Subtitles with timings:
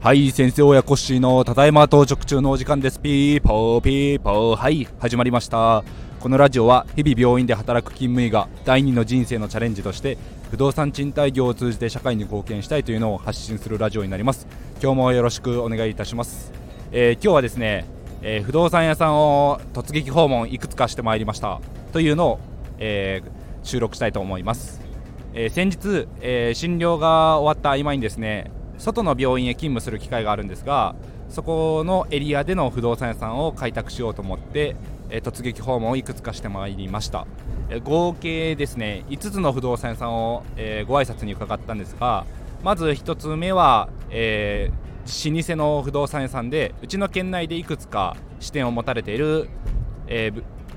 [0.00, 2.98] はい先生親コッシーのただいま到着中のお時間です。
[2.98, 4.56] ピーポーピーポー。
[4.56, 5.84] はい始まりました。
[6.20, 10.16] このラジオは日々病院で働く勤務医が第二の人生のチャレンジとして
[10.50, 14.46] 不動産賃貸業を通じて社会に貢献したいというのを発信するラジオになります。
[14.82, 16.50] 今日もよろしくお願いいたします、
[16.92, 17.84] えー、今日はですね、
[18.22, 21.60] えー、不動産屋さんを突撃訪問いくつかしてまいりました。
[21.92, 22.40] というのを、
[22.78, 24.80] えー、収録したいと思います、
[25.34, 30.94] え先日、え診療が終わった合間にですね外の病院へ勤務する機会があるんですが
[31.28, 34.74] そこのエリアでの不動産屋さんを開拓しようと思って、
[35.10, 37.26] え突撃訪問をいくつかしてまいりました、
[37.68, 42.26] え合計ですね5つの不動産屋さんを、えご挨拶に伺ったんですが
[42.62, 44.70] まず1つ目は、え、
[45.06, 49.48] 老舗の不動産屋さんでうちの県内でいくつか支店を持たれている、
[50.06, 50.32] え、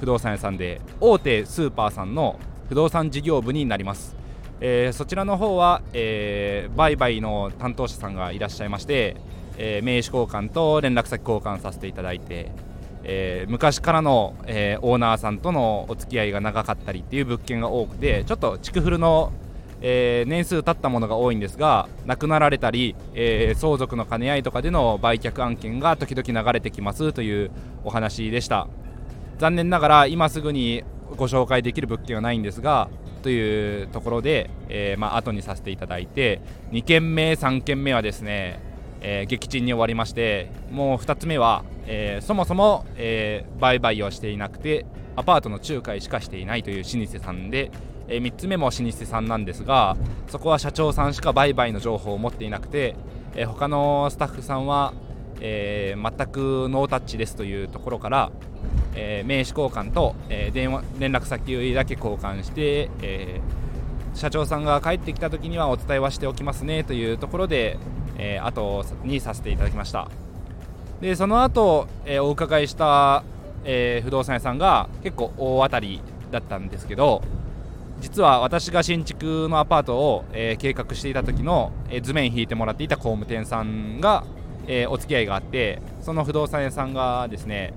[0.00, 4.16] 不動産屋さんで大手スーパーさんの不動産事業部になります。
[4.60, 9.16] えー、そちらの方は、えー、売買の担当者さんがいらっしゃいまして、
[9.56, 12.50] えー、名刺交換と連絡先交換させていただいて、
[13.04, 19.32] えー、昔からの、えー、オーナーさんとのお付き合いが長かったりっていう物件が多くてちょっと築古の、
[19.80, 27.50] えー、年数経ったものが多いんですが亡くなられたり、えー、相続の兼ね合いとかでの売却案件が時々流れてきますという
[27.84, 28.66] お話でした。
[29.38, 30.82] 残念ながら今すぐに
[31.16, 32.88] ご紹介できる物件はないんですが
[33.22, 38.60] というところで、えー、まあ後にさせていただいて2件目3件目はですね、
[39.00, 44.86] えー、撃沈に終わりましてもう2つ目は、えー、そもそも、えー、売買をしていなくて
[45.16, 47.72] アパートの仲介しかしていないという老舗さんで、
[48.06, 49.96] えー、3つ目も老舗さんなんですが
[50.28, 52.94] そこは社長さんしか売買の情報を持っていなくて、
[53.34, 54.94] えー、他のスタッフさんは、
[55.40, 58.30] えー、全くノータッチですというところから
[58.94, 67.78] えー、名刺交換と、えー、電話連絡先だけ交換して、えー、社長さんが帰ってきた時にはお伝えはしておきますねというところで、
[68.16, 70.08] えー、後にさせていただきました。
[71.00, 73.22] でその後、えー、お伺いした、
[73.64, 77.22] えー、不動産屋さんが結構大当たりだったんですけど
[78.00, 84.24] 実は私が新築のアパートを、えー、計画していた時の、えー、図面引いてもらっていた工務店さんが、
[84.66, 87.74] えー、お付き合いがあってその不動産屋さんがですね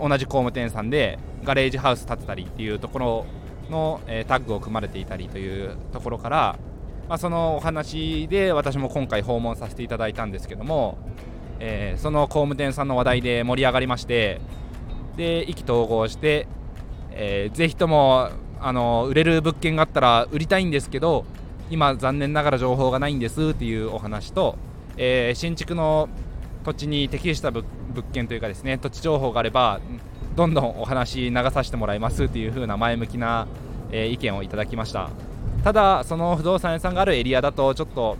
[0.00, 3.26] 同じ工務店さんでガレージハウス建てたりっていうところ
[3.70, 6.58] の、え、タッグを組まれていたりというところから、
[7.08, 10.98] まあ、そのお話で私も今回訪問させていただいたんですけども、
[11.60, 14.40] えー、その工務店さんの話題で盛り上がりまして
[15.16, 16.46] で意気投合して、
[17.12, 21.24] えー、ぜひともあの売れる物件があったら売りたいんですけど
[21.70, 24.56] 今残念ながら情報がないんですっていうお話と、
[24.96, 26.08] えー、新築の
[26.64, 29.80] 土地に適した物物件というかですね土地情報があれば
[30.36, 33.48] どんどんお話流させてもらいますという風な前向きな、
[33.90, 35.10] えー、意見をいただきました。
[35.64, 38.16] ただその不動産屋さんがあるエリアだとちょっと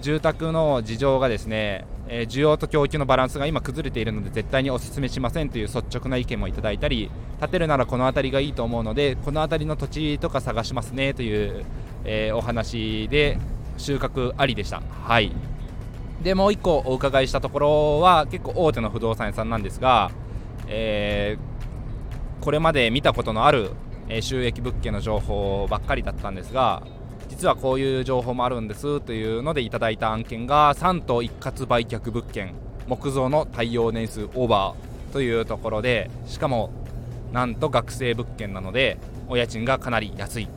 [0.00, 7.10] 住宅の事情がですね、えー、需要と供給のバランスが今崩れているので絶対にお勧めしませんという率直な意見もいただいたり
[7.40, 11.64] 建てるならこの辺りがいいと思うのでこの辺りの土地とか探しますねという、
[12.04, 13.38] えー、お話で
[13.76, 14.82] 収穫ありでした。
[15.04, 15.32] はい。
[16.22, 20.10] でもう1個お伺いしたところは結構大手の不動産屋さんなんですが、
[20.68, 23.72] えー、これまで見たことのある、
[24.20, 26.82] 収益物件の情報ばっかりだったんですが
[27.28, 32.54] 実はこういう情報もあるんですというのでいただいた案件が3棟一括売却物件
[32.88, 36.70] 木造の耐用年数オーバーというところでしかも
[37.32, 40.48] なんと学生物件なのでお家賃がかなり安い。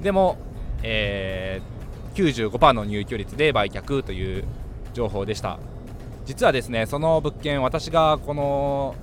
[0.00, 0.38] でも、
[0.82, 4.44] えー、95%の入居率で売却という
[4.96, 5.58] 情報でした。
[6.24, 8.96] 実はですねその物件私がこの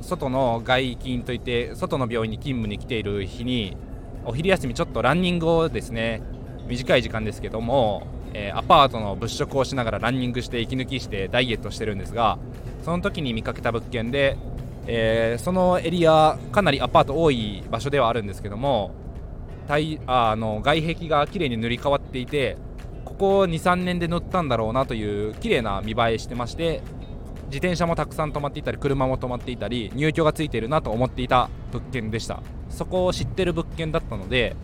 [0.00, 3.76] 外の外勤といって外の病院に勤務に来ている日に
[4.24, 6.22] お昼休みちょっとランニングをですね
[6.66, 12.38] 短い時間ですけども、えー、アパートの物色をしながらランニングして息抜きしてダイエットしてるんですが
[12.84, 14.36] その時に見かけた物件で、
[14.88, 18.90] えー、そのエリアかなりアパート多い場所ではあるんですけども
[19.68, 22.56] あの外壁が綺麗に塗り替わっていて
[23.06, 26.82] ここ23年で塗ったんだろうなという綺麗な見栄えしてまして
[27.46, 32.42] 自転車もたくさん止まっていたり車も止まっていたり入居がついているなと思っていた物件でした。
[32.68, 34.56] そこを知ってる物件だったので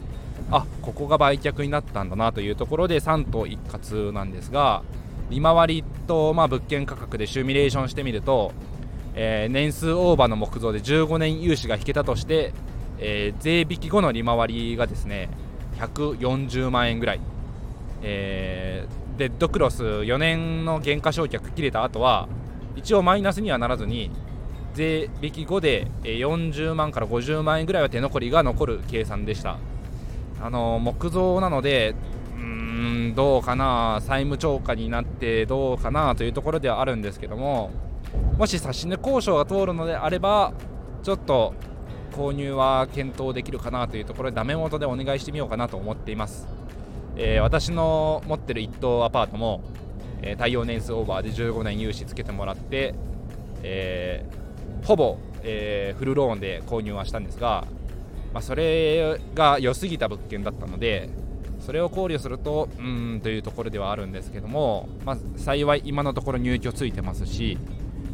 [0.51, 4.83] あここが売却になったんだなというところで3棟一括なんですが
[5.31, 8.53] 利回りと、まあ、物件価格でシミュレーションしてみると、
[9.15, 12.53] えー、年数オーバーの木造で15年融資が引けたとして、
[12.99, 15.31] えー、税引き後の利回りがですね
[15.79, 17.32] 140万円ぐらい。
[18.03, 22.29] えー、デッドクロス4年の減価償却切れた後は
[22.77, 24.11] 一応マイナスにはならずに
[24.75, 29.59] 税引き後で40万から50万円ぐらいは手残りが残る計算でした。
[30.43, 31.95] あの木造なので
[32.37, 37.71] うーんどうかな債務超過になってどうかなというところではあるんですけども
[38.39, 40.53] もし指値交渉が通るのであれば
[41.05, 41.55] ちょっと
[42.13, 46.49] 購入は検討できるかなというところでダメ元でお願いしてみようかなと思っています、
[47.17, 49.63] えー、私の持ってる一棟アパートも、
[50.23, 52.95] えー、耐用年数オーバーで15年融資つけてもらって、
[53.63, 57.67] えー、ほぼ、えフルローンで購入はしたんですが、
[58.33, 61.11] まあ、それが良すぎた物件だったので
[61.61, 67.59] それを考慮するとうんというところではあるんですけども、まあ、幸い今のところ入居ついてますし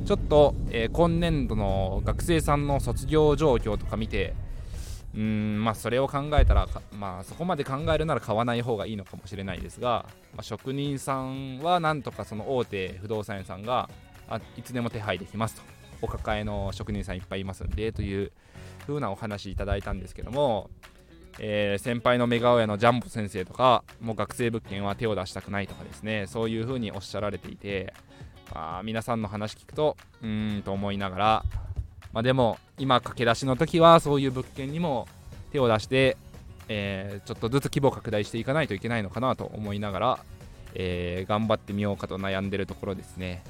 [0.05, 4.35] ちょっと、え、今年度の学生さんの卒業状況とか見て
[5.15, 13.89] うんまあそれを考えたらまあそこまで考えるなら買わない方がいいのかもしれないですが、まあ、職人さんはなんとかその大手不動産屋さんが
[14.29, 15.79] あいつでも手配できますと。
[16.01, 18.33] お抱えの職人さんいっぱいいますんでという
[18.87, 20.71] 風なお話いただいたんですけども、
[21.39, 27.93] えー、先輩のメガ親のジャンボ先生とかもう学生物件は手を出したくないとかですねそういう風におっしゃられていて
[28.53, 31.45] あ皆さんの話聞くとうーんと思いながら、
[32.19, 35.07] まあ、でも今駆け出しの時はそういう物件にも
[35.53, 36.17] 手を出して、
[36.69, 40.19] えー、ちょっとずつ規模拡大していかないといけないのかなと思いながら、
[40.75, 43.45] えー、頑張ってみようかと悩んでるところですね、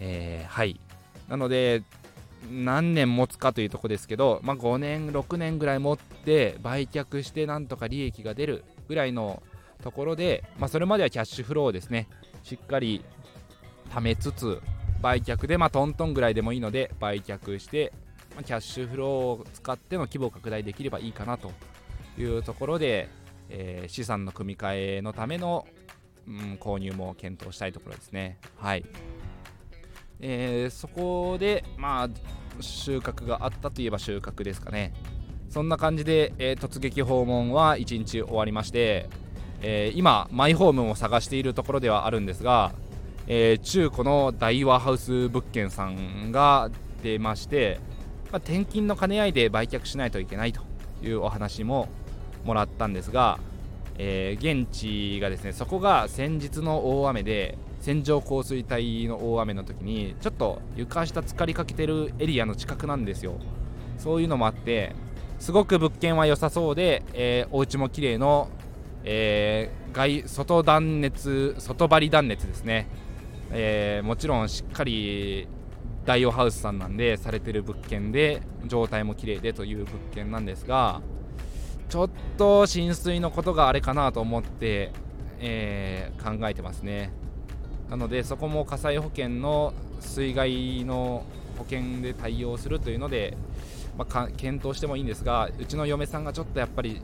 [0.00, 0.80] えー、はい。
[1.28, 1.82] なので
[2.50, 9.42] 何年持つかというとこですけど、まあ、5年6年ぐらい持って売却してなんとか利益が出るぐらいの
[9.82, 12.08] ところで、まあ、それまではキャッシュフローですね。
[12.44, 13.04] しっかり
[13.90, 14.62] 貯めつつ
[15.00, 17.92] 売却でまあトントンぐらいでもいいので売却して、
[18.34, 21.52] まあ、キャッシュフローを使っての規模を拡大できればいいかなと
[22.18, 23.08] いうところで、
[23.48, 25.66] えー、資産の組み換えのための、
[26.26, 28.38] うん、購入も検討したいところですね。
[28.56, 28.84] はい。
[30.20, 34.92] えー、そこでまあ収穫があったといえば収穫ですかね。
[35.50, 39.08] そんな感じで、えー、突撃訪問は1日終わりまして、
[39.62, 42.72] えー、今マイホームを探しているところではあるんですが
[43.26, 46.70] えー、中古の大和ハウス物件さんが
[47.02, 47.80] 出まして、
[48.30, 50.62] まあ、転勤の兼ね合いで売却しないといけないと
[51.02, 51.88] いうお話も
[52.44, 53.38] もらったんですが、
[53.98, 63.34] えー、現地がですねそこが先日の大雨で線状降水帯の大雨の時にちょっと床下浸かりかけてるエリアの近くなんですよ。
[63.98, 64.92] そういうのもあって
[65.38, 68.48] すごく物件は良さそうで、えー、お家も綺麗の、
[69.04, 72.86] えー、外外断熱外張り断熱ですね。
[73.50, 75.48] えー、もちろんしっかり
[76.04, 81.00] 大王ハウスさんなんでされてる物件で状態も綺麗でという物件なんですが
[81.88, 84.92] ちょっと浸水のことがあれかなと思って、
[85.38, 87.12] えー、考えてますね。
[87.88, 91.24] なのでそこも火災保険の水害の
[91.58, 93.36] 保険で対応するというので、
[93.96, 97.00] まあ、検討してもいいんですがうちの嫁さんがちょっとやっぱり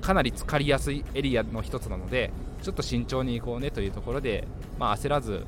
[0.00, 2.30] かなり浸かりやすいエリアの一つなので
[2.62, 4.46] ちょっと慎重にいこうねというところで、
[4.78, 5.44] まあ、焦らず、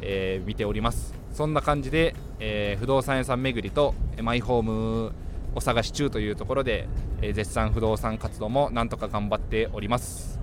[0.00, 1.14] えー、見ております。
[1.32, 5.12] そんな感じで、えー、不動産屋さん巡りとマイホーム
[5.54, 6.88] お探し中というところで、
[7.22, 10.38] えー、絶賛不動産活動もなんとか頑張っております。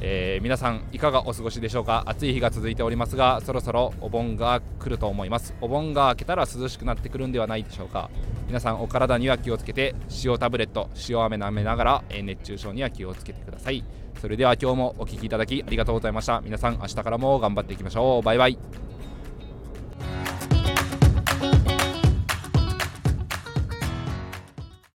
[0.00, 2.02] えー、皆さんいかがお過ごしでしょうか？
[2.06, 5.54] 暑い日が続いておりますがそろそろお盆が来ると思います。
[5.60, 8.10] お盆が明けたら涼しくなってくるんではないでしょうか？
[8.46, 9.94] 皆さんお体には気をつけて
[10.24, 13.84] 塩タブレット塩飴舐めながら、え、熱中症には気をつけてください。
[14.20, 16.40] それでは今日もお聴きいただきありがとうございました。
[16.40, 18.22] 皆さん明日からも頑張っていきましょう。
[18.22, 18.58] バイバイ。